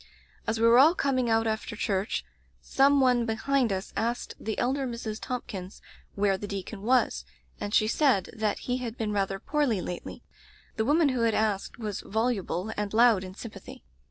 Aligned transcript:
"As 0.47 0.59
we 0.59 0.65
were 0.67 0.79
all 0.79 0.95
coming 0.95 1.29
out 1.29 1.45
after 1.45 1.75
church, 1.75 2.25
some 2.59 2.99
one 3.01 3.23
behind 3.27 3.71
us 3.71 3.93
asked 3.95 4.33
the 4.39 4.57
elder 4.57 4.87
Mrs. 4.87 5.19
Thompkins 5.21 5.79
where 6.15 6.39
the 6.39 6.47
deacon 6.47 6.81
was, 6.81 7.23
and 7.59 7.71
she 7.71 7.87
said 7.87 8.31
that 8.35 8.61
he 8.65 8.77
had 8.77 8.97
been 8.97 9.11
rather 9.11 9.37
poorly 9.39 9.79
lately. 9.79 10.23
The 10.75 10.85
woman 10.85 11.09
who 11.09 11.21
had 11.21 11.35
asked 11.35 11.77
was 11.77 12.01
voluble 12.01 12.73
and 12.75 12.91
loud 12.95 13.23
in 13.23 13.35
sympathy. 13.35 13.83